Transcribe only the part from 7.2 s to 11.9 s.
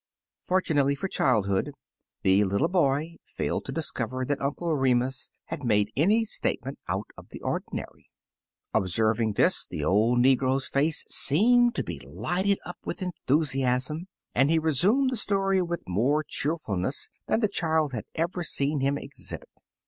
the ordinary. Observing this, the old negro's face seemed to